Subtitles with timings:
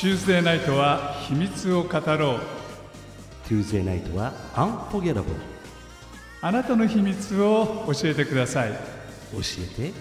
[0.00, 2.40] Tuesday ナイトは秘密を語ろう
[3.46, 5.24] Tuesday ナイトは Unforgettable
[6.40, 9.38] あなたの秘密を教えてください教
[9.78, 9.92] えて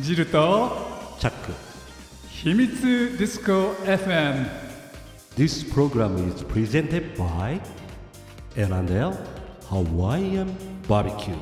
[0.00, 0.76] ジルと
[1.20, 1.52] チャック
[2.28, 3.52] 秘密ディスコ
[3.84, 4.48] FM
[5.36, 7.60] This program is presented by
[8.56, 9.16] L&L
[9.70, 10.52] Hawaiian
[10.88, 11.36] Barbecue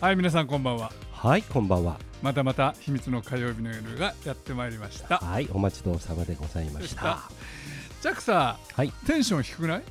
[0.00, 1.98] はい皆さんこんばんははいこんばんは。
[2.22, 5.18] またまた秘密の火曜日の夜がやってまいりました。
[5.18, 7.28] はいお待ちどうさまでございました。
[8.00, 8.92] チャックさはい。
[9.04, 9.82] テンション低くない？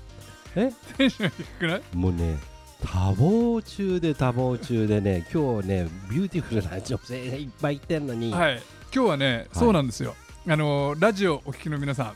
[0.56, 0.72] え？
[0.98, 1.82] テンション低くない？
[1.94, 2.38] もうね
[2.82, 8.62] 多忙中で多忙中でね 今日ねビューティフルな女性がいっぱいいてんのに、はい。
[8.96, 10.16] 今日はね、そうなんですよ。
[10.48, 12.16] あのラジオお聞きの皆さん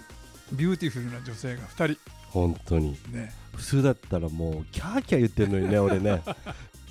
[0.55, 1.97] ビューティフルな女性が2
[2.29, 2.95] 本当に。
[2.95, 3.33] 人ね。
[3.57, 6.23] 普通だったらもうキャーキャー言ってんのにね俺ね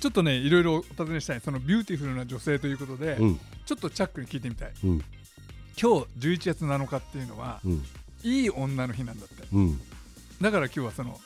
[0.01, 1.41] ちょっとねいろいろお尋ねしたい。
[1.41, 3.39] そのビューティフルな女性ということで、うん。
[3.65, 4.71] ちょっとチャックに聞いてみたい。
[4.83, 5.03] うん。
[5.79, 7.85] 今日11月7日っていうのは、うん。
[8.23, 9.47] いい女の日なんだって。
[9.53, 9.79] うん。
[10.41, 11.19] だから今日はその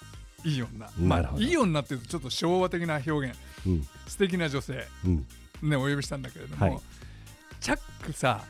[0.43, 0.89] いい女。
[0.99, 3.37] まあいい女っていうとちょっと昭和的な表現。
[3.65, 3.87] うん。
[4.07, 4.85] 素敵な女性。
[5.05, 5.25] うん。
[5.69, 6.79] ねお呼びしたんだけれども、はい。
[7.61, 8.43] チャックさ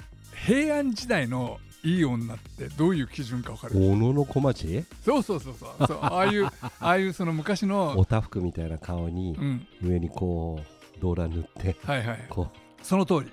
[0.48, 3.76] 平安時代のいい女ってどういう基準か分かる？
[3.76, 4.84] 小野の小町？
[5.04, 5.88] そうそうそうそう。
[5.88, 6.00] そう。
[6.02, 9.68] ああいう ああいうその昔のおたふくみたいな顔にうん。
[9.84, 10.60] 上にこ
[11.00, 12.26] うローラー塗ってはいはい。
[12.30, 13.32] こその通り。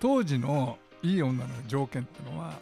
[0.00, 2.52] 当時のいい女の条件ってのは、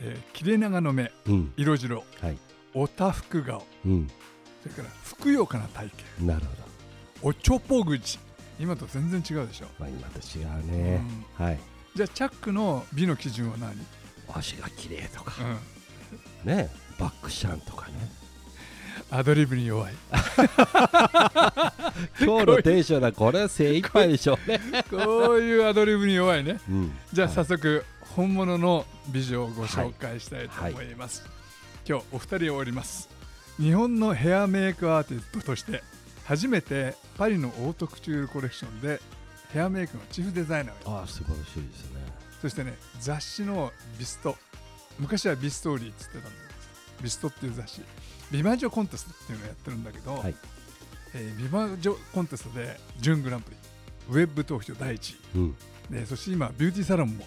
[0.00, 1.52] えー切れ長の目ううん。
[1.56, 2.04] 色白。
[2.20, 2.38] はい。
[2.74, 3.64] おたふく顔。
[3.86, 4.08] うん。
[4.62, 6.24] それからふくよかな体型。
[6.24, 7.28] なるほど。
[7.28, 8.18] おちょぽ口。
[8.58, 11.00] 今と全然違うでしょ、まあ今と違うね、
[11.34, 11.58] はい。
[11.96, 13.74] じゃあチャックの美の基準は何、
[14.28, 15.32] 足が綺麗とか。
[16.44, 16.70] うん、ね。
[16.98, 17.92] バックシャンとかね。
[19.10, 19.94] アドリブに弱い。
[22.20, 24.60] 今日のテンションはこれ精一杯でしょうね、
[24.90, 26.58] こういうアドリブに弱いね。
[26.68, 27.36] うん、じゃあはい。
[27.36, 27.84] 早速
[28.16, 31.24] 本物の美女をご紹介したいと思います、
[31.86, 33.10] 今日お二人おります。
[33.60, 35.82] 日本のヘアメイクアーティストとして
[36.24, 39.00] 初めてパリのオートクチュールコレクションで
[39.52, 42.01] ヘアメイクのチーフデザイナーをやああ素晴らしいですね
[42.42, 44.36] そしてね雑誌のビスト。
[44.98, 47.82] 昔はビストーリーっつってたんだけどビストっていう雑誌。
[48.30, 50.34] 美魔女コンテストっていうのをやってるんだけど、はい。
[51.14, 53.56] えー美魔女コンテストで準グランプリ。
[54.10, 55.16] ウェブ投票第一位。
[55.36, 55.56] うん。
[55.90, 57.24] でそして今ビューティーサロンも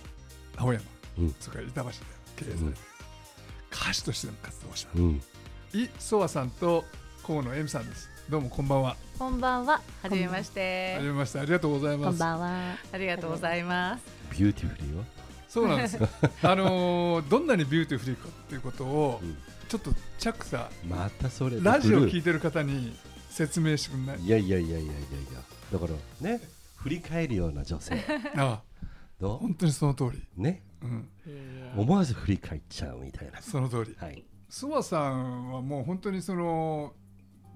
[0.57, 0.83] 青山、
[1.19, 1.35] うん。
[1.39, 1.95] それから板橋で
[2.35, 2.71] 経営されて、うん。
[3.71, 5.21] 歌手としての活動をした、うん。
[5.73, 6.83] イ・ソワさんと
[7.25, 8.97] 河野恵美さんですどうもこんばんは。
[9.19, 9.81] こんばんは。
[10.01, 10.95] はじめまして。
[10.95, 11.05] はじ。
[11.05, 11.39] めまして。
[11.39, 12.07] ありがとうございます。
[12.07, 12.75] こんばんは。
[12.91, 14.03] ありがとうございます。
[14.31, 15.03] ビューティフルよ
[15.47, 16.09] そうなんですよ。
[16.41, 19.37] あのーどんなにビューティフルかっていうことを、うん。
[19.69, 22.97] ちょっとチャックさまたそれでラジオ聞いてる方に
[23.29, 24.21] 説明してくんない？
[24.21, 24.91] いやいやいやいやいや。
[24.91, 26.41] いやだからね
[26.77, 27.95] 振り返るような女性。
[28.37, 28.63] あ
[29.19, 30.63] ど本当にその通り、うね。
[30.81, 31.09] うん、
[31.77, 33.39] 思わず振り返っちゃうみたいな。
[33.39, 33.95] その通り。
[33.99, 34.23] はい。
[34.49, 36.93] ソアさんはもう本当にその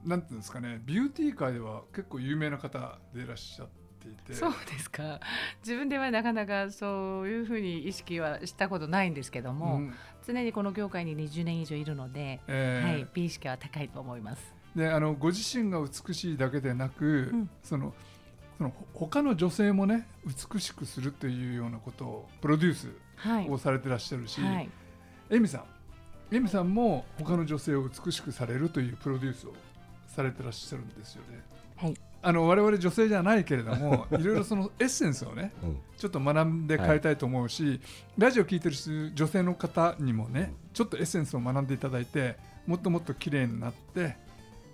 [0.06, 3.68] なんていうんですかねビューティー界では結構有名な方でいらっしゃっ
[4.00, 5.20] ていてそうですか。
[5.62, 9.94] 自分ではなかなかそういうふうに意識はしたことないんですけども、うん
[10.28, 14.54] 常にこの業界に20年以上いるので、えーはい、美意識は高いと思います。
[14.76, 17.94] であのご自身が美しいだけでなく、うんその
[18.58, 23.50] そのほ他の女性もね美しくするというようなことをプロデュースはい。
[23.50, 24.70] をされてらっしゃるし、はい。
[25.31, 29.54] エミさんエミさんも他の女性を美しくされるというプロデュースを
[30.09, 31.44] されてらっしゃるんですよね。
[31.75, 31.94] はい。
[32.22, 37.80] あの我々女性じゃないけれども いろいろそのエッセンスをねうんちょっと学んで帰りたいと思うし、
[38.18, 42.38] ラジオ聞いてる人女性の方にもねちょっとエッセンスを学んでいただいて
[42.68, 44.18] もっともっと綺麗になって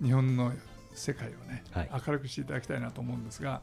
[0.02, 0.52] 日本の
[0.94, 3.62] 世界をね、はい明るくしていただきたいなと思うんですが、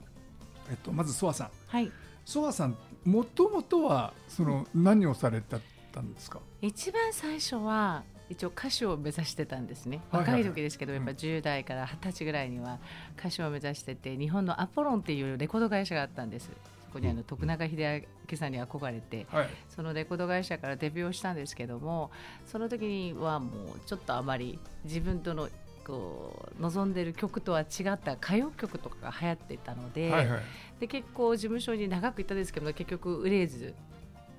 [0.70, 1.92] えっと、まずソワさんはい。
[2.26, 5.60] ソワさんもともとはその何をされて
[5.92, 8.04] たんですか、一番最初は
[8.34, 12.80] 一応歌手を目指してたんですね、若い時ですけどやっぱ10代から20歳ぐらいには
[13.18, 16.50] 歌手を目指してて日本のアポロンっていうレコード会社があったんです。
[16.86, 19.50] そこにあの徳永英明さんに憧れてはい。
[19.76, 22.12] そのレコード会社からデビューをしたんですけども
[22.46, 25.50] その時にはもうちょっとあまり自分との
[25.86, 27.64] こう望んでる曲とは違
[27.94, 30.42] った歌謡曲とかが流行っていたので,、はいはい。
[30.80, 33.74] で結構事務所に長くいたんですけど結局売れず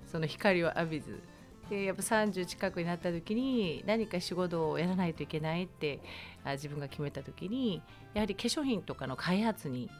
[0.07, 1.21] その光を浴びず
[1.71, 6.01] でやっぱ30近くになった時に何か仕事をやらないといけないって
[6.45, 7.83] あ自分が決めた時に
[8.13, 9.91] やはり化粧品とかの開発に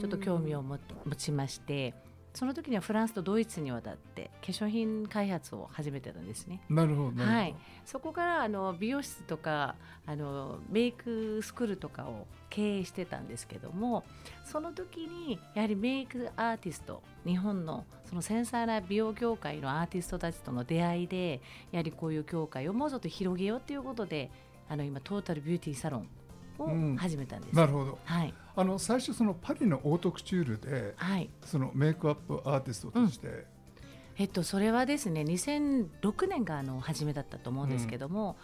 [0.00, 0.78] ちょっと興味を持
[1.16, 1.94] ちまして
[2.34, 6.60] その時にはフランスとドイツに渡って化粧品開発を始めてたんですね。
[6.68, 9.74] なるほどなるほどはい、そこからあの美容室とか
[10.06, 14.04] あのメイクスクールとかを経営してたんですけども
[14.44, 21.40] その時にやはりメイクアーティスト日本のその繊細な美容業界のアーティストたちとの出会いで
[21.70, 24.30] やはりこういう業界をもうちょっと広げようということで
[24.68, 26.19] あの今トータルビューティーサロンうん
[26.64, 27.56] を始めたんです。
[27.56, 27.98] なるほど。
[28.04, 31.30] はい、あの最初そのパリのオートクチュールではい。
[31.44, 33.46] そのメイクアップアーティストとして、
[34.18, 38.36] えっと、それはですね2006年があの初めだったと思うんですけども、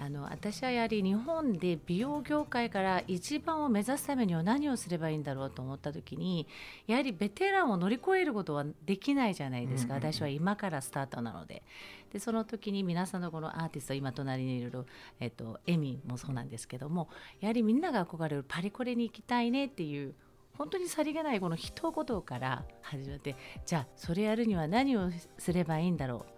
[0.00, 6.46] あの私はやはり日本で美容業界から一番を目指すためには何をすればいいんだろうと思った時に
[6.86, 9.98] やはりベテランを乗り越えることはできないじゃないですか、うん。
[9.98, 11.62] うんうん私は今からスタートなので。
[12.12, 14.86] でその時に皆さんのこのアーティスト今隣にいる、
[15.20, 17.10] えっと、エミもそうなんですけども
[17.40, 20.14] やはりみんなが憧れるパリコレに行きたいねっていう
[20.56, 26.24] 本当にさりげないこの一言から始まってじゃあそれやるには何をすればいいんだろ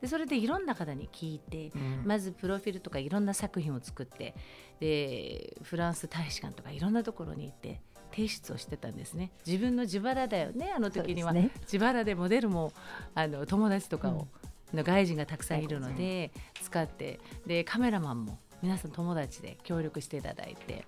[0.00, 2.02] でそれでいろんな方に聞いてうん。
[2.04, 4.34] まずプロフィールとかいろんな作品を作って
[4.80, 7.80] でフランス大使館とかいろんなところに行って
[8.10, 9.30] 提出をしてたんですね。
[9.46, 11.50] 自分の自腹だよねあの時には、ね。
[11.62, 12.72] 自腹でモデルも
[13.14, 14.26] あの友達とかを、
[14.74, 16.30] の外人がたくさんいるので
[16.62, 20.84] 使ってでカメラマンも皆さん友達で協力していただいて、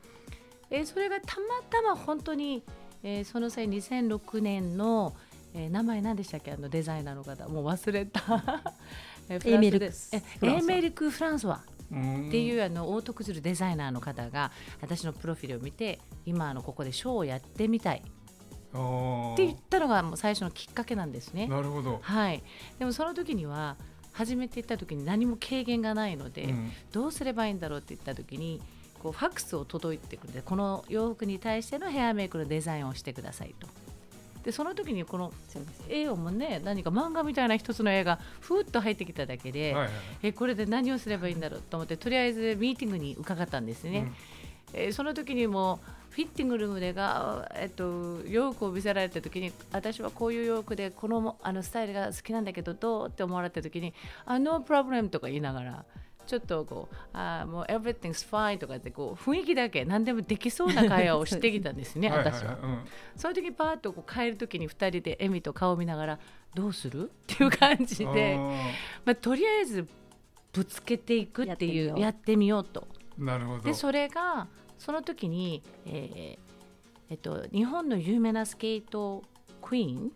[0.70, 2.62] えーそれがたまたま本当に、
[3.03, 5.15] えーその際2006年の、
[5.55, 6.53] えー名前何でしたっけ？
[6.53, 7.49] あのデザイナーの方。
[7.49, 8.21] もう忘れた。
[9.29, 9.87] えエーメルク。
[10.13, 11.61] えフランソワエーメリク・フランソワ
[11.93, 12.29] うん。
[12.29, 14.51] っていうあのオートクジュールデザイナーの方が
[14.81, 17.99] 私のプロフィールを見て今あのここでショーをやってみたい。
[17.99, 21.47] って言ったのがもう最初のきっかけなんですね。
[21.47, 22.43] なるほど、はい、
[22.79, 23.77] でもその時には
[24.13, 26.73] 初めて行った時に何も軽減がないので、うん。
[26.91, 28.63] どうすればいいんだろうって言った時に
[29.03, 33.67] こうファックスを届いてくれてこの洋服に対してのヘアメイクのデザインをしてくださいと。
[34.44, 35.33] でその時にこの
[35.89, 39.91] 絵をもね何か漫画みたいな一つの絵がふーっと入ってきただけで、はいはい
[40.23, 44.12] えこれで何をすればいいんだろうと思ってとりあえずミーティングに伺ったんですね。
[44.73, 45.81] えーその時にも
[46.12, 53.94] フィッティングルームでが、えっと、洋服を見せられた時に私はこういう洋服でこのあのスタイルが好きなんだけどどうって思われた時に
[54.27, 55.85] 「あ No problem」とか言いながら
[56.27, 62.59] ちょっとこう「あーもう everything's fine」とかってこう雰囲気だけ何でもできそうな会話をしてきたんですねはいはい私は。
[62.63, 62.85] うん
[63.17, 66.19] その時パーッとこう帰る時に2人でエミと顔を見ながら
[66.55, 68.37] 「どうする?」っていう感じで、
[69.05, 69.87] まあ、とりあえず
[70.53, 72.87] ぶつけていくっていうややってみようと。
[73.19, 74.49] なるほどでそれが
[74.79, 76.53] その時に、えー
[77.11, 79.23] えっと、日本の有名なスケート
[79.61, 80.13] クイーン、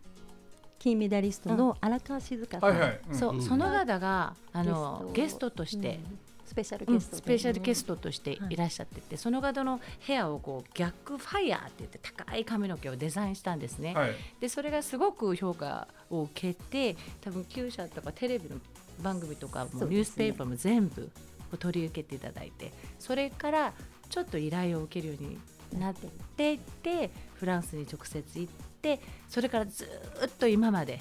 [0.87, 3.19] 金メダリストの荒川静香さん、はいはい、うん。
[3.19, 3.43] そううん。
[3.43, 5.51] その方があのゲスト。
[5.51, 6.19] トとして、うん。
[6.45, 6.95] スペシャルうん。
[6.95, 8.55] ゲストで、スペシャルゲストとしてはい。
[8.55, 13.95] いらっしゃってて、その方のヘアをこう逆ファイヤーって言って高い髪の毛をデザインしたんですね。
[13.95, 14.13] はい。
[14.39, 18.59] でそれがすごく評価を受けて多分9社とかテレビの
[19.03, 21.11] 番組とかもニュースペーパーも全部
[21.59, 23.73] 取り受けていただいてそれから
[24.09, 25.39] ちょっと依頼を受けるように
[25.81, 25.95] なっ
[26.37, 28.53] ていってフランスに直接行っ
[28.87, 31.01] てそれからずーっと今まで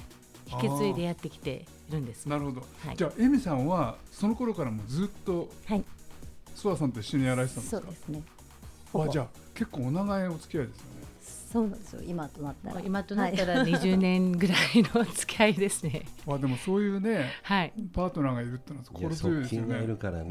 [0.52, 2.26] 引き継いでやってきているんです。
[2.28, 2.96] なるほど、はい。
[2.98, 5.84] じゃあエミさんはその頃からもずっとはい。
[6.56, 7.82] 諏訪さんと一緒にやられてたんですか？
[7.82, 8.24] そうですね。
[8.94, 10.92] あじゃあ結構お長いお付き合いですよね。
[11.52, 12.02] そうなんですよ。
[12.06, 12.82] 今となったら。
[12.82, 13.56] 今となったはい。
[13.56, 14.58] ら20年ぐらい
[14.94, 16.06] の付き合いですね。
[16.28, 17.74] あでもそういうねはい。
[17.94, 19.68] パートナーがいるってのはい心強いですよね。
[19.68, 20.27] 近がいるからうん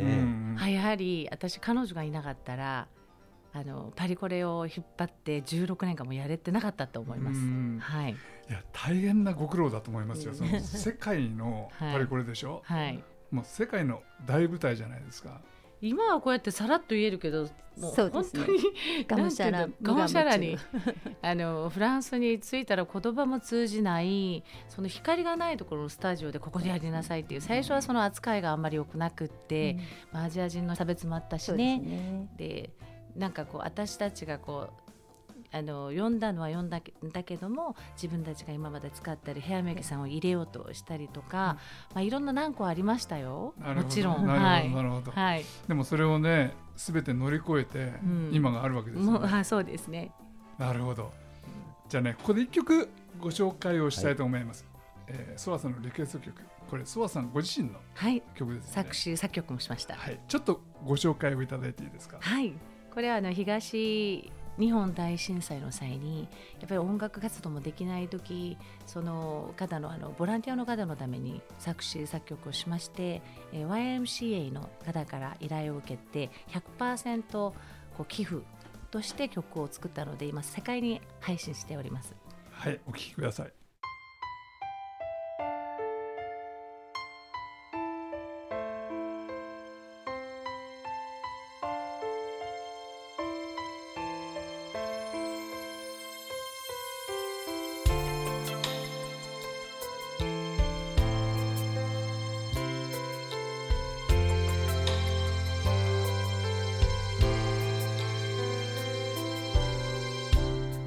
[0.55, 2.89] ね、はい、やはり私彼女がいなかったら
[3.57, 7.39] あのパリコレを引っ張って16年間もやれてなかったと思います。
[7.39, 7.79] うん。
[7.81, 8.11] はい。
[8.11, 10.37] いや大変なご苦労だと思いますよ、うん。
[10.39, 13.03] そ の世界のパリコレでしょ、はい。
[13.31, 15.41] もう世界の大舞台じゃないですか。
[15.81, 17.43] 今はこうやってさらっと言えるけど、
[17.79, 18.43] もうそうですね。
[18.45, 19.31] 本当にがむ
[20.09, 20.59] しゃらに。
[21.23, 29.79] あのフランスに着いたら言葉も通じないその光がないところのスタジオでここでやりなさいっていう最初はその扱いがあんまり良くなくって、
[30.11, 32.71] まあアジア人の差別もあったしそうですね。
[33.17, 34.73] なんかこう私たちがこう
[35.53, 41.59] あの読んだのは読んだけだけども自分たちが今まで使ったりヘアメイクさんを入れようとしたりとか、
[41.95, 43.55] まあ、いろんな何個ありましたよ。
[43.59, 44.27] もちろん。
[44.27, 44.75] なるほど、はい。
[44.75, 48.31] なるほど、はい、でもそれをね全て乗り越えてうん。
[48.33, 50.11] 今があるわけですよね、あそうですね。
[50.59, 51.13] なるほど。
[51.89, 52.89] じゃあねここで一曲
[53.21, 54.67] ご紹介をしたいと思います、
[55.07, 56.35] えー、ソワさんのリクエスト曲。
[56.69, 58.73] これソワさんご自身のはい、曲ですね。
[58.73, 59.95] 作詞作曲もしました。
[59.95, 62.17] はい、ちょっとご紹介をいただいていいですか？
[62.21, 62.53] はい、
[62.95, 66.29] これはあの東日本大震災の際に
[66.61, 73.21] やっぱり音楽活動もできない時その方のあのボランティアの方のために作詞作曲をしまして、
[73.53, 76.31] えー YMCA の方から依頼を受けて
[76.79, 77.55] 100%こ
[77.99, 78.43] う寄付
[78.91, 82.15] として曲を作ったので今世界に配信しております。
[82.53, 83.64] はいお聴きください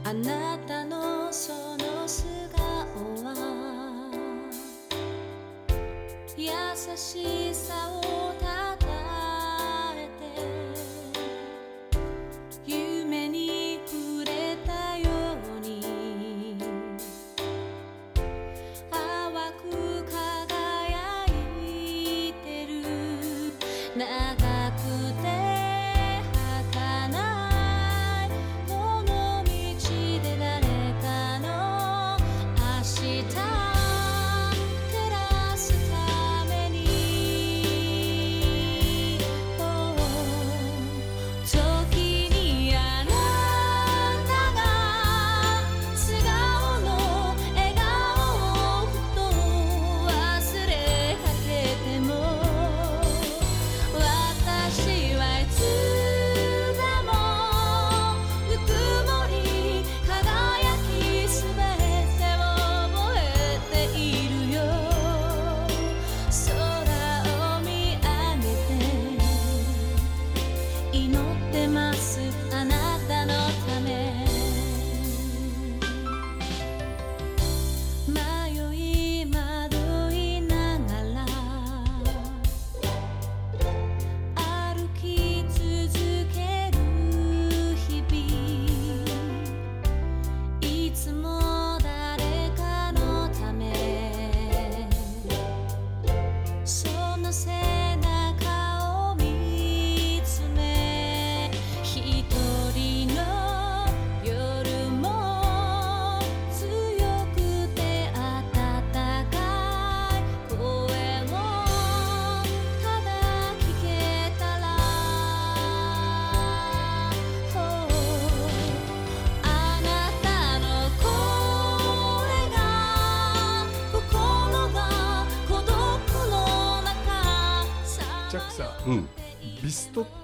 [0.10, 2.24] あなたのその素
[2.56, 2.64] 顔
[3.26, 4.10] は
[6.38, 6.48] 優
[6.96, 8.17] しさを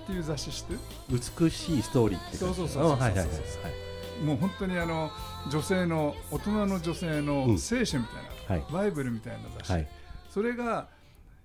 [0.03, 0.79] っていう雑誌知ってる？
[1.09, 4.23] 美しいストーリーってそうそうそうそうあはいはいはいはい。
[4.23, 5.09] もう本当にあの
[5.49, 8.73] 女性の大人の女性の聖書みたいな、はい。
[8.73, 9.87] バイブルみたいな雑誌、はい。
[10.29, 10.87] それが、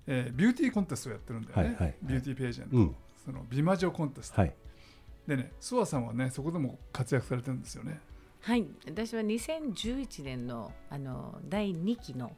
[0.06, 1.94] えービューティーコンテストをやってるんだよね、はいはいはい。
[2.02, 2.96] ビューティーページェント、うん。
[3.24, 4.54] その美魔女コンテスト、はい。
[5.26, 8.00] でね諏訪さんはねそこでも活躍されてるんですよね。
[8.40, 12.32] はい、私は2011年のあの第2期の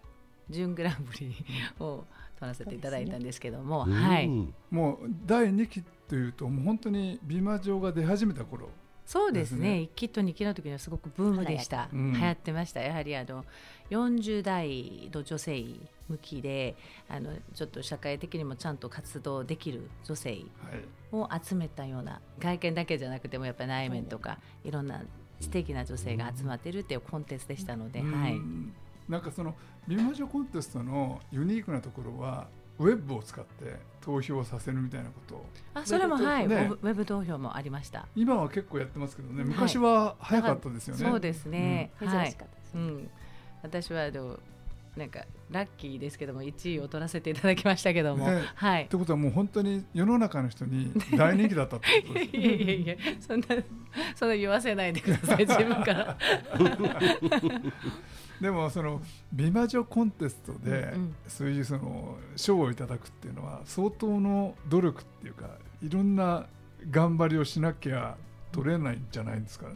[0.48, 1.32] 準グランプリ
[1.78, 2.04] を
[2.38, 8.68] 取らせていただいたんですけども、はい、うんもう第2期というともう本当に美魔女が出始めた頃
[9.06, 9.68] そうですね。
[9.68, 12.12] ね1期と2期の時にはすごくブームでした、うん。
[12.12, 12.80] 流行ってました。
[12.80, 13.44] やはりあの
[13.90, 15.64] 40代の女性
[16.08, 16.76] 向きで
[17.08, 20.42] あのちょっと社会的にもちゃんと活動できる女性はい。
[21.12, 25.02] を集めたような外見だけじゃなくてもやっぱり内面とかいろんな
[25.40, 28.72] 素敵な女性が集まってるっていうコンテンツでしたので、はい、うん
[29.08, 29.54] なんかその
[29.88, 32.46] 美魔女コンテストのユニークなところは
[32.80, 35.34] ウェブを使って投票させるみたいなこと。
[35.36, 36.72] をあそれもはい、ね。
[36.82, 38.08] ウェブ投票もありました。
[38.16, 39.42] 今は結構やってますけどね。
[39.42, 39.48] はい。
[39.48, 42.30] 昔は早かったですよね、そうですね、珍はい。
[42.30, 43.10] しかったです、うん、
[43.62, 44.40] 私はあの
[45.00, 48.82] なんかラッキーですけども1位を取らせていただきましたけども、ねはい。
[48.84, 53.46] ってことはもう本当に世の中の人に大人気だったってことです いやいやいやそんな
[54.14, 56.18] そんな言わせないでください自分から。
[58.42, 59.00] でもその
[59.32, 60.92] 美魔女コンテストで
[61.28, 65.48] そういうその賞をいただくっていうのは相当の努力っていうか
[65.82, 66.46] いろんな
[66.90, 68.16] 頑張りをしなきゃ
[68.52, 69.66] 取れないんじゃないんですか？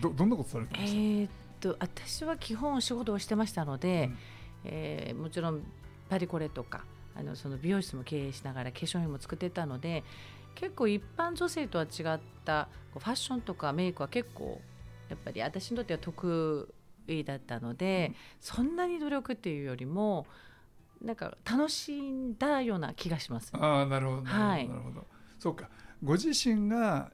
[0.00, 4.18] どどんなことされてえました、ーっと私は基本仕事をしてましたので、うん
[4.64, 5.62] えーもちろん
[6.08, 6.84] パリコレとか
[7.16, 10.04] あのその美容室も経営しながら化粧品も作ってたので
[10.54, 14.60] 結構一般女性とは違ったファッションとかメイクは結構
[15.08, 16.74] やっぱり私にとっては得
[17.08, 20.26] 意だったので、そんなに努力っていうよりも
[21.02, 23.50] なんか楽しんだような気がします。
[23.54, 24.68] ああなるほどなるほど、はい。
[24.68, 25.06] なるほど。
[25.38, 25.68] そうか。
[26.02, 27.12] ご自身が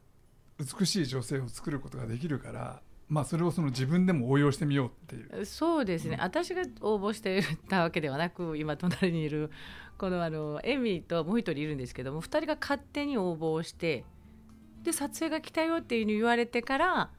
[0.58, 5.44] 美しい女性を作ることができるからまあそれをその自分でも応用してみようっていう。
[5.46, 6.20] そうですね、うん。
[6.22, 9.50] 私が応募してたわけではなく今隣にいる
[9.96, 14.04] このあのエミともう一人いるんですけども2人が勝手に応募をして
[14.82, 17.10] で撮影が来たよっていうふうに言われてから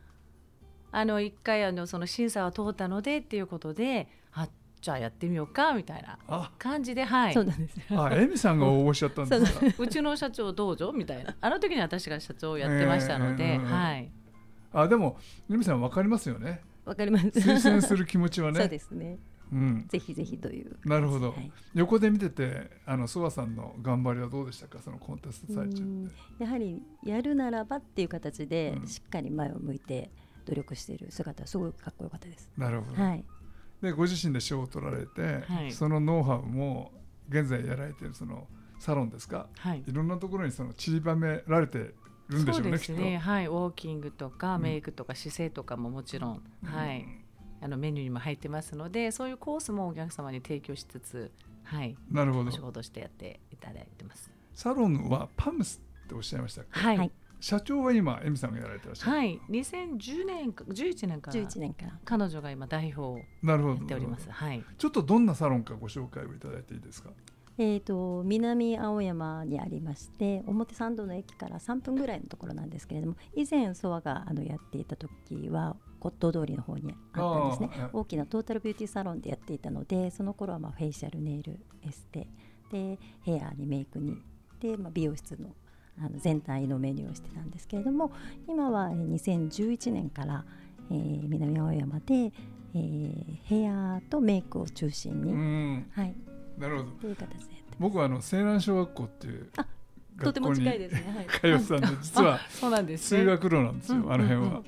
[0.92, 4.48] あの1回あのその審査は通ったのでっていうことであ
[4.82, 6.52] じゃあやってみようかみたいなあ。
[6.58, 7.34] 感じではい。
[7.34, 7.78] そうなんです。
[7.94, 9.66] よあエミさんが応募しちゃったんですか？
[9.78, 11.36] うちの社長どうぞみたいな。
[11.42, 13.66] あの時に私が社長をやってましたので、えー。
[13.66, 14.12] はい
[14.72, 15.18] あでも
[15.50, 16.62] エミさん分かりますよね。
[16.86, 17.28] わかります。
[17.28, 18.60] 推薦する気持ちはね。
[18.60, 19.18] そうですね。
[19.52, 20.78] うん、ぜひぜひという。
[20.86, 21.52] なるほど、はい。
[21.74, 24.80] 横で見ててあのソワさんの頑張りはどうでしたか？
[24.80, 25.84] そのコンテスト最中
[26.38, 28.88] やはりやるならばっていう形でうん。
[28.88, 30.12] しっかり前を向いて
[30.46, 32.52] 努力している姿すごいかっこよかったです。
[32.58, 33.26] なるほど、はい、
[33.82, 35.72] でご自身で賞を取られて、はい。
[35.72, 36.92] そのノウハウも
[37.30, 38.48] 現在やられてるその
[38.80, 39.48] サロンですか？
[39.58, 39.84] はい。
[39.88, 41.96] いろんなところにその散りばめられて
[42.30, 43.46] るんでしょうねそうですきっねはい。
[43.48, 44.62] ウォーキングとかうん。
[44.62, 46.72] メイクとか姿勢とかももちろん、と。
[46.72, 47.06] はい。
[47.62, 51.32] あのメニューにも入ってますのでそういうコースもお客様に提供しつつ
[51.64, 51.96] はい。
[52.10, 52.50] なるほど。
[52.50, 54.32] お仕事してやっていただいてます。
[54.54, 56.98] サロンはパムスっておっしゃいましたはい。
[56.98, 57.12] はい。
[57.42, 59.40] 社長は今エミさんがやられてらっしゃる、はい。
[59.50, 62.00] 2010年か11年から11年から。
[62.04, 64.30] 彼女が今代表をなるほどやっております。
[64.30, 64.64] はい。
[64.78, 67.12] ちょっとどんなサロンかご紹介をいただいていいですか？
[67.62, 77.90] えー、と南青山にありまして表参道の駅から3分ぐらいのところなんですけれども以前ソワがあのやっていた時は骨董通りの方にあったんですね。
[77.92, 82.30] 大きなトータルビューティーサロンでやっていたのでその頃はまあフェイシャルネイルエステ
[82.72, 84.16] でヘアにメイクに
[84.62, 85.50] で、まあ、美容室の
[86.02, 88.14] あの全体のメニューをしてたんですけれども
[88.48, 90.46] 今はえー2011年から、
[90.90, 95.90] えー南青山で、えーヘアとメイクを中心うに、ん。
[95.92, 96.16] はい、
[96.60, 96.90] なるほど。
[97.02, 99.66] という形で僕はあの西南小学校っていうあ
[100.24, 101.04] とても近いですね。
[101.16, 101.26] はい。
[101.60, 103.22] 通ってたんで実はそうなんですね。
[103.22, 104.52] 通学路なんですよ、あの辺は、うんうん。
[104.52, 104.64] うん。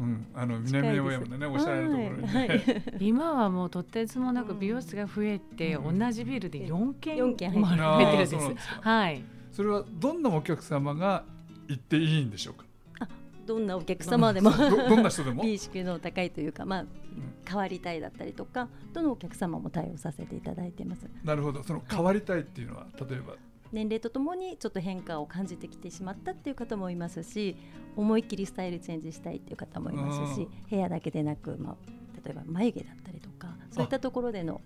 [0.00, 2.32] うんあの南青山でねおしゃれなところに。
[2.32, 5.98] ね、 今はもうとてつもなく美容室が増えて、うん。
[5.98, 8.30] 同じビルで4軒四軒入ってるも入ってるんです。
[8.32, 8.80] そうなんですか。
[8.82, 9.22] はい。
[9.52, 11.24] それはどんなお客様が
[11.68, 12.64] 行っていいんでしょうか？
[13.48, 14.50] どんなお客様でも。
[14.50, 15.42] どどんな人でも？
[15.42, 16.84] 美意識の高いというか、まあ、
[17.46, 21.08] 変わりたいだったりとかどのお客様も対応させていただいています。
[21.24, 21.62] なるほど。
[21.62, 23.34] その変わりたいっていうのは例えば？
[23.72, 27.54] 年齢とともにちょっと変化を感じてきてしまったっていう方もいますし
[27.96, 31.76] 思いっきりスタイルチェンジしたいっていう方もいますしうんヘアだけでなく、まあ、
[32.24, 34.62] 例えば眉毛だったりとかそういったところでの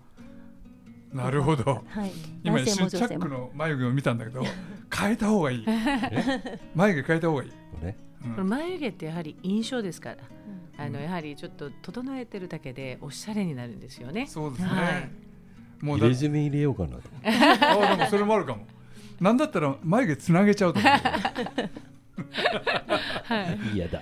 [1.11, 1.83] なるほど。
[1.89, 2.11] はい、
[2.43, 4.41] 今一男性も瞬チャック女性もの眉毛を見たんだけど
[4.95, 5.65] 変えた方がいい。
[6.73, 7.51] 眉毛変えた方がいい、
[7.85, 7.97] ね
[8.37, 8.49] うん。
[8.49, 10.17] 眉毛ってやはり印象ですから。
[10.77, 11.05] あのうん。
[11.05, 14.27] やはりちょっと整えてるだけでおしゃれになるんですよね。
[14.27, 15.09] そうですね、はい。
[15.83, 16.97] もうだ入れ墨入れようかな。
[17.91, 18.65] あでもそれもあるかも。
[19.19, 20.91] なんだったら眉毛つなげちゃうと思う
[23.23, 23.59] はい。
[23.75, 24.01] 嫌だ。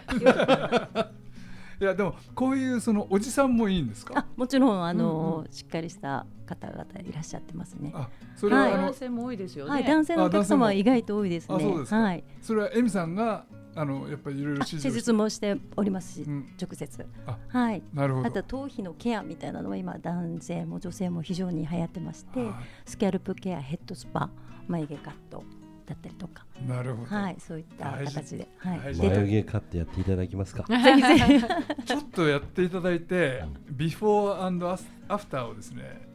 [1.82, 7.92] いやでもこういうそのおじさんもいいんですあかもちろんあの、うんうしっかりした方々いらっしゃってますね。
[7.96, 8.74] あそれは、はい。
[8.74, 11.56] あの男性も多いですよね、はい、男性のお客様は意外と多いですね。
[11.56, 11.98] あそうですか。
[11.98, 15.00] はい、それはエミさんがあのやっぱりいろいろあ施指示をして。
[15.00, 16.54] 術もしておりますし、うん。
[16.62, 17.06] 直接。
[17.26, 17.38] あ。
[17.48, 17.82] はい。
[17.94, 18.28] なるほど。
[18.28, 24.30] あと頭皮のケアみたいなのは今男性も女性も非常に流行ってまして、はスキャルプケア、ヘッドスパ、
[24.68, 25.44] 眉毛カット
[25.86, 30.64] だったりとか、いなるほど、はい、そういった形で、はい、眉毛カットやっていただきますか？
[30.64, 36.11] ぜひぜひちょっとやっていただいてビフォーアンドアフターをですね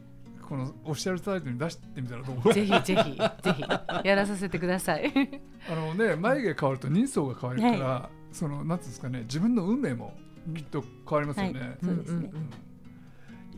[0.47, 3.63] このオフィシャルサイトに出してみたらどうぜひぜひぜひ。
[4.03, 5.11] やらさせてください。
[5.69, 10.13] あのね眉毛変わると人相が変わるから、そのなんていうんですかね自分の運命も
[10.55, 11.77] きっと変わりますよね、はい。
[11.83, 12.15] そうですね。
[12.15, 12.29] んんん。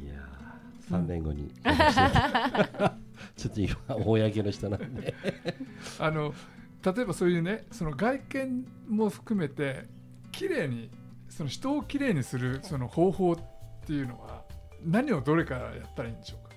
[0.03, 1.51] いやー3年後に。
[1.65, 2.91] お話しで
[3.35, 5.13] ちょっと今公の人なんで
[5.99, 6.33] あの
[6.83, 9.85] 例えばそういうねその外見も含めて
[10.31, 10.89] 綺麗に
[11.27, 13.37] その人を綺麗にするその方法っ
[13.85, 14.43] ていうのは
[14.83, 16.48] 何をどれからやったらいいんでしょうか？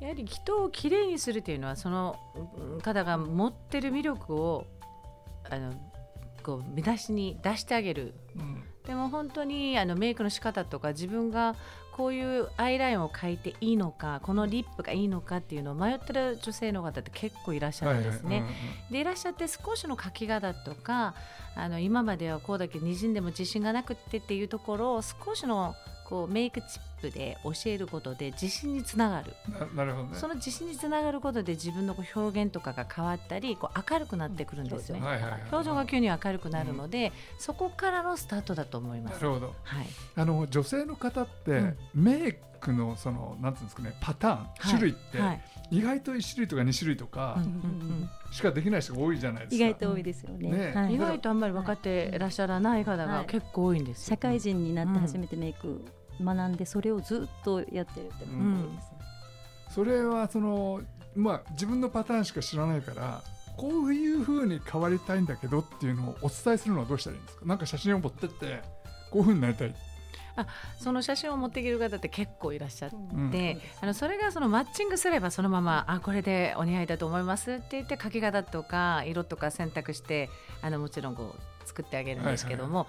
[0.00, 2.16] やはり人をきれいにするというのはその
[2.58, 4.66] うん方が持ってる魅力を
[5.48, 5.74] あの
[6.42, 8.14] こう目出しに出してあげる。
[8.36, 8.64] うん。
[8.86, 11.54] でも本当にあのメイクの仕方とか自分が
[11.92, 18.36] こういうアイラインを描いていいのかこのリップがいいのかっていうのを迷ってる女性の方って結構いらっしゃるんですね。
[18.36, 18.92] はいはい。
[18.92, 21.14] でいらっしゃって少しの書き方とか
[21.54, 25.74] あの今まではこうだけにじんでも自信がなくってっていうところを少しの
[26.10, 30.16] こうメイクチップで教えることで自信につながる、うんうんななるほどね。
[30.16, 35.06] その自信につながることで自分のこう表現とかが変わったりこう明るくなってくるんですよね。
[35.06, 35.42] はいはいはい。
[35.52, 39.14] 表情が急に明るくなるので、そこからのスタートだと思います。
[39.14, 39.54] なるほど。
[39.62, 41.76] はい、あの女性の方って、うん。
[41.94, 45.40] メイクのそのなんていうんですかねパターン、種類って、はい。
[45.70, 49.64] 意外と1種類とか2種類とかうんうんしかできない人が多いじゃないですか。
[49.64, 50.50] 意外と多いですよね。
[50.50, 50.72] ね。
[50.74, 50.84] はい。
[50.86, 54.16] うん意外とあんまり分かってらっしゃらない方が結構多いんですよ。
[54.16, 55.84] 社会人になって初めてメイク
[56.20, 58.44] 学んでそれをずっとやってるってですね。
[59.70, 60.80] それはその
[61.14, 63.22] まあ自分のパターンしか知らないから
[63.56, 67.46] こういう風に変わりたいんだけどっていうのをお伝えするのはどうしたらいいんですか？
[67.46, 68.62] なんか写真を持ってって
[69.10, 69.74] こういう風になりたい、
[70.78, 73.60] その写真を持ってきる方って結構いらっしゃって、うん。
[73.82, 80.30] あのそれがそのマッチングすればそのままあこれでお似合いだと思いますって言って書き方とか色とか選択して
[80.62, 82.86] あのもちろんこう作ってあげるんですけども、は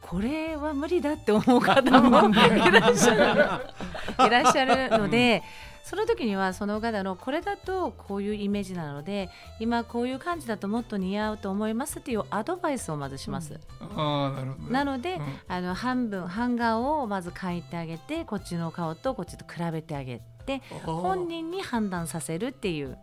[0.00, 2.32] これは無理だって思う方も い
[2.72, 3.44] らっしゃる。
[4.26, 5.42] いらっしゃるので、
[5.82, 13.58] その時にはその方のこれだとこういうイメージなので今こういう感じだともっと似合うと思いますっていうアドバイスをまずします。
[13.96, 14.64] ああなるほど。
[14.64, 15.22] ね、なので、うん。
[15.48, 22.98] あの半分半顔をまず描いてあげてこっちの顔とこっちと比べてあげて本人に判断させるっていう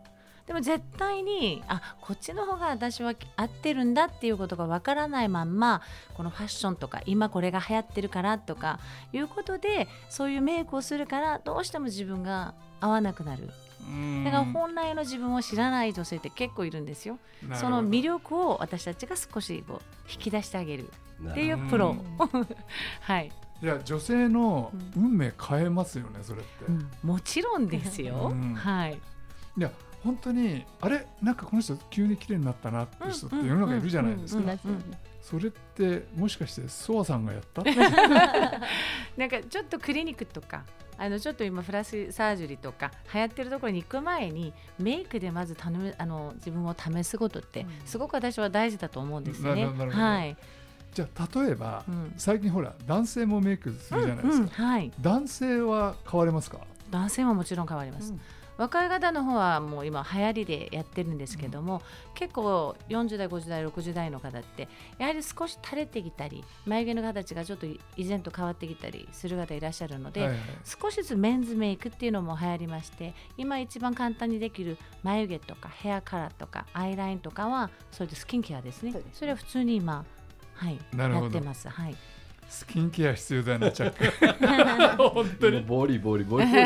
[0.47, 5.81] でも絶対にあこっちの方が私は合ってるんだっていうことがわからないまんま
[6.15, 8.79] このファッションとか今これが流行ってるからとか
[9.12, 13.49] いうことでそういうメイクをするからどうしても自分が合わなくなる。
[13.81, 14.23] うん。
[14.23, 17.19] だから本来の自分を知らない女性って結構いるんですよ。
[17.53, 20.89] その魅力を私たちが少しこう引き出してあげる。
[21.29, 21.95] っていなうプロ。
[23.01, 23.31] はい、
[23.62, 26.65] いや女性の運命変えますよねそれって、
[27.03, 28.53] もちろんですよ、うん。
[28.53, 28.99] はい。
[29.57, 29.71] いや
[30.08, 34.84] 本当にあれなんかこの人急に綺麗になったなって人って世の中いるじゃないですか、うんうん
[35.20, 37.62] それってもしかしてソワさんがやった？
[39.17, 40.63] なんかちょっとクリニックとか
[40.98, 49.65] あのちょっと今フラスサージュリーとか流行ってるところに行く前にメイクでまず頼むあの自分を試すことってすごく私は大事だと思うんですね。
[49.65, 50.38] はい、
[50.93, 52.13] じゃあ例えば、うん。
[52.15, 56.60] 最近ほら男性もメイクするじゃないですか、うんはい、男性は変われますか？
[56.89, 58.13] 男性ももちろん変わります。
[58.58, 61.82] 若い方の方はもう今流行りでやってるんですけども、
[62.15, 64.67] 結構40代50代60代の方って
[64.98, 67.65] やはり少し垂れてきたり眉毛の形がちょっと
[67.96, 70.39] 以前と変わってきたりする方いらっしゃるので、はいはい。
[70.63, 78.93] 少しずつメンズメイクっていうのも流行りまして今一番簡単にできる眉毛とかヘアカラーとかアイラインとかはそういうスキンケアですね。
[79.13, 80.06] それは普通に今
[80.56, 81.70] はいやってます。
[81.70, 81.96] はい
[82.49, 84.97] スキンケア必要だよなチャック。
[85.10, 85.62] 本当に。
[85.62, 86.65] ボリボリボリボリ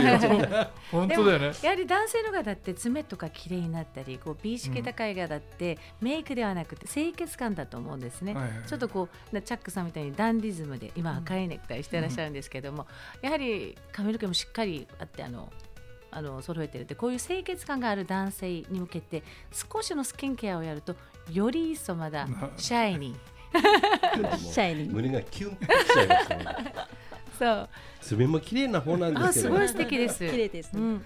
[0.92, 1.52] 本当だよね。
[1.62, 8.36] やはり男性の方って爪とか綺麗になったりこう美意識高い方って、メイクではなくて清潔感だと思うんですね、
[8.68, 12.88] ちょっとこうなチャックさんみたいにダンディズムで今赤いネクタイしてらっしゃるんですけども、
[13.22, 15.52] やはり髪の毛もしっかりあってあの
[16.12, 20.96] あの揃えてるってこういう清潔感がある男性に向けて少しのスキンケアをやると
[21.32, 23.41] より一層まだシャイニー
[24.38, 24.94] シャイニング。
[24.96, 26.46] 胸がキュンときちゃいましたね。
[27.38, 27.70] そう。
[28.02, 29.56] 爪も綺麗な方なんですけど。
[29.56, 30.20] あすごい素敵です。
[30.20, 31.04] 綺麗ですうんね、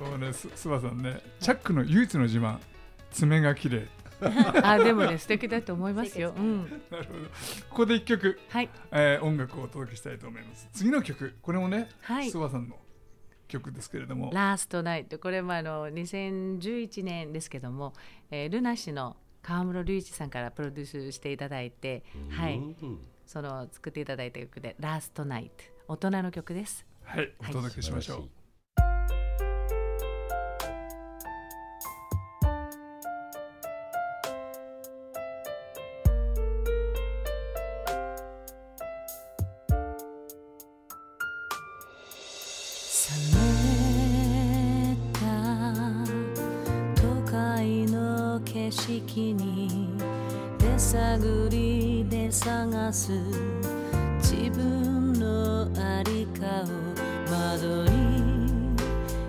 [0.00, 0.10] うん。
[0.10, 2.58] もうねす諏訪さんねチャックの唯一の自慢
[3.10, 3.88] 爪が綺麗。
[4.62, 7.24] あでもね素敵だと思いますよ、うん、なるほど。
[7.68, 8.70] ここで一曲、はい。
[8.90, 10.68] えー音楽をお届けしたいと思います。
[10.72, 12.30] 次の曲これもね、はい。
[12.30, 12.78] さんの
[13.48, 14.30] 曲ですけれども。
[14.32, 17.92] ラストナイトこれもあの2011年ですけども、
[18.30, 19.16] えールナ氏の
[19.46, 22.98] 川室隆一さんからプロデュースしていただいて、はい、うん。
[23.24, 26.84] その作っていただいた曲で「ラストナイト」大人の曲です。
[27.04, 27.32] はい。
[27.38, 28.28] お届けしましょう、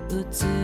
[0.09, 0.56] 映る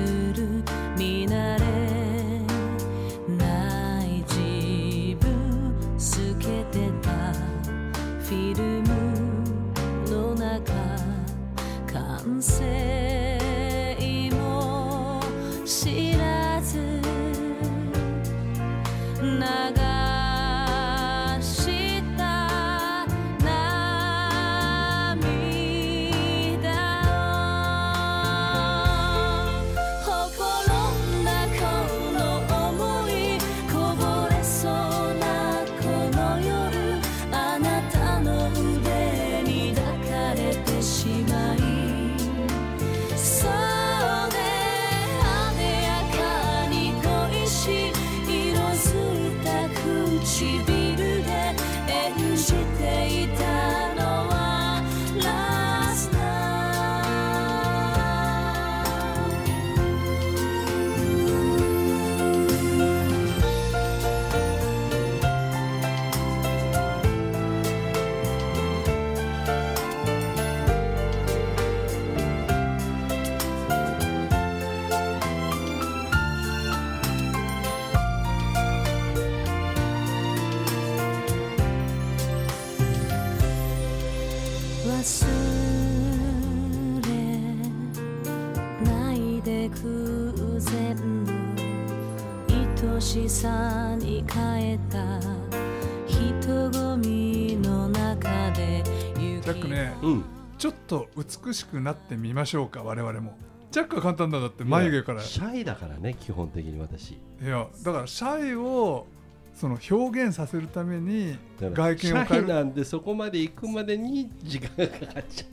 [100.63, 103.37] ちょっと美しくなってみましょうか我々も。
[103.69, 105.21] ジャックは簡単だだって眉毛から。
[105.21, 107.17] いシャイだからね基本的に私。
[107.43, 109.05] やだからシャイを
[109.53, 112.27] その表現させるために外見を変える。
[112.27, 115.45] シャイなんでそこまで行くまでに時間がかかっちゃ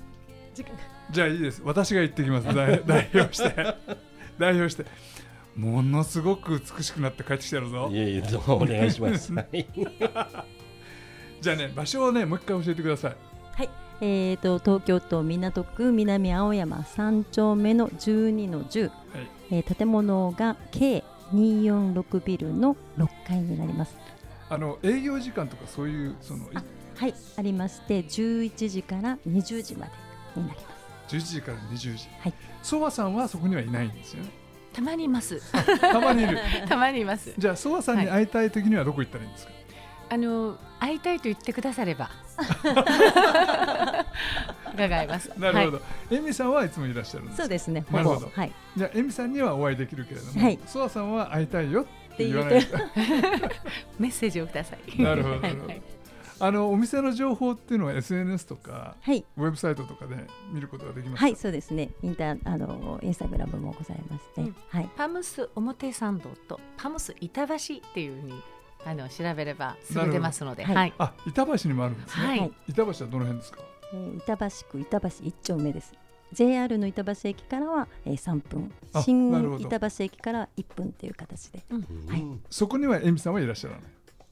[1.11, 1.61] じゃあいいです。
[1.64, 2.55] 私が言ってきます。
[2.55, 3.77] 代 代表して。
[4.38, 4.87] 代表して。
[5.57, 7.88] ものすごく美しくなって帰ってきてやるぞ。
[7.90, 9.35] ういやいやどうもお願いします。
[9.35, 9.66] はい。
[11.42, 13.16] じゃあね場所をねもう一回教えてください
[14.01, 18.91] えー、と東京都港区南青山3丁目の12の10、
[19.51, 23.97] えー建物が K246 ビルの6階になります。
[24.49, 29.93] あの営業時間とかそういうそのはいありまして11時から20時まで
[30.41, 30.67] になりま
[31.09, 31.17] す。
[31.17, 34.31] 11時から20時、はいソワさんはそこにはいないんですよね
[34.73, 35.41] たまにいます。
[35.81, 37.33] たまにいる たまにいます。
[37.37, 39.53] じゃあソワさんに会いたい時にはどこ行ったらいいんですか、
[40.11, 42.11] あの会いたいと言ってくだされば。
[44.75, 45.31] 伺います。
[45.38, 46.14] なるほど、はい。
[46.16, 47.85] エミさんはいつもいらっしゃるんですそうですね。
[47.90, 48.31] なるほど。
[48.35, 48.53] はい。
[48.77, 50.59] じゃあエミさんにはお会いできるけれども、はい。
[50.66, 52.66] ソワさんは会いたいよって言わない
[53.99, 55.03] メッセージをください。
[55.03, 55.68] なるほどなるほど。
[55.68, 55.83] はい。
[56.42, 59.25] あのお店の情報っていうのは SNS とかはい。
[59.37, 60.16] ウェブサイトとかで
[60.53, 61.27] 見ることができますか？
[61.27, 61.90] はい、そうですね。
[62.03, 64.57] インターあのインスタグラムもございまして、うん。
[64.70, 64.88] はい。
[64.96, 67.59] パムス表参道とパムス板橋っ
[67.94, 68.42] ていうふうに
[68.85, 70.93] あの調べればすぐ出ますので、はい。
[70.99, 72.38] あ板橋にもあるんですね、はい。
[72.40, 73.61] はい板橋はどの辺ですか？
[73.93, 75.93] えー板橋区板橋一丁目です。
[76.33, 78.73] JR の板橋駅からは、えー、3分。
[78.93, 81.62] あ新板橋駅から1分っていう形で。
[82.09, 82.21] はい。
[82.21, 83.83] うんそこにはエミさんはいらっしゃらない？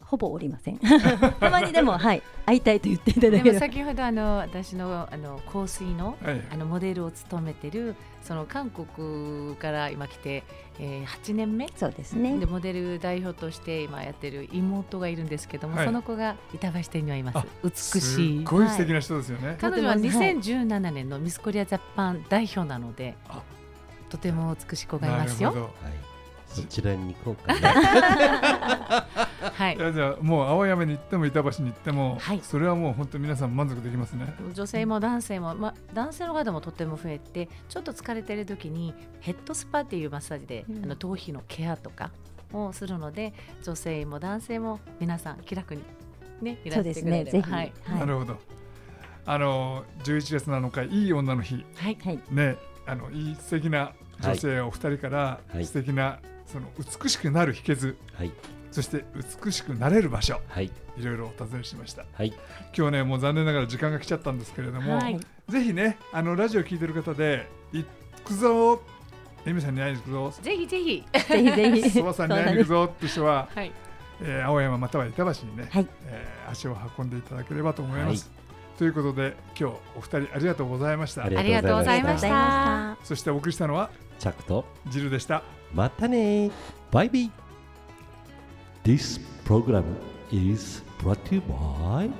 [0.08, 0.78] ほぼおりません。
[1.38, 6.42] たまにでも はい会いたいと言っていただでもける先ほどあの私のあの香水のはい。
[6.50, 10.44] あのモデルを務めてるその韓国から今来て、
[10.80, 11.68] えー、8年目？
[11.76, 12.38] そうですね。
[12.38, 15.86] でモデル代表として今やってる妹がいるんですけども、はい。
[15.86, 17.38] その子が板橋店にはいます。
[17.38, 18.40] あ美すしい。
[18.40, 20.36] っごい素敵な人ですよね、彼女はとてもはい。
[20.36, 23.42] 2017年のミスコリアジャパン代表なのであ。
[24.08, 25.50] とても美しい子がいますよ。
[25.50, 25.86] なるほど。
[25.86, 26.17] はい
[26.48, 29.06] そちらに行こうかな。
[29.52, 29.76] はい。
[29.76, 32.40] いやじゃあもう青山に行っても板橋に行っても、はい。
[32.42, 34.34] それはもう本当皆さん満足できますね。
[34.54, 40.84] 女性も男性も、まあ、男性の方もとても増えてちょっと疲れてる時にヘッドスパっていうマッサージで、うん。
[40.84, 42.10] あの頭皮のケアとか
[42.52, 45.82] をするので女性も男性も皆さん気楽に
[46.40, 48.00] ねいらしてですねぜひくれればはい、はい。
[48.00, 48.36] なるほど。
[49.26, 51.64] あの11月7日いい女の日。
[51.76, 52.56] はいはいね
[52.86, 56.18] あのいい素敵な女性お二人から、はい素敵な
[56.50, 58.32] その美しくなる秘訣はい。
[58.70, 59.04] そして
[59.44, 60.70] 美しくなれる場所はい。
[60.96, 62.04] いろいろお尋ねしました。
[62.12, 62.32] はい。
[62.76, 65.20] 今日ねもう残念ながら時間が来ちゃったんですけれども、はい。
[65.48, 67.86] ぜひねあのラジオ聞いてる方で行
[68.24, 68.82] くぞ。
[69.46, 70.34] エミさんに会いに行くぞ。
[70.42, 71.04] ぜひぜひ。
[71.12, 71.90] ぜひぜひ。
[71.90, 73.72] そばさんに会いに行くぞって人は、はい。
[74.20, 75.86] えー青山または板橋にね、はい。
[76.06, 78.30] えー足を運んでいただければと思います、
[78.78, 85.42] ということで今日お二人ありがとうございましたありがとうございましたそしてお送りしたのはチャックとジルでした
[85.73, 86.51] またね
[86.91, 87.31] バイビー
[88.83, 89.83] This program
[90.31, 92.11] is brought to you by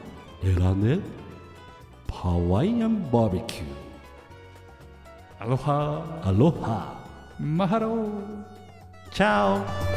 [0.44, 1.00] エラネ
[2.12, 3.66] ハワイアンバーベキュー
[5.40, 7.04] アロハアロハ
[7.40, 8.44] マハロー
[9.12, 9.97] チャ